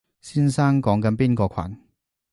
[0.19, 1.77] 先生講緊邊個群？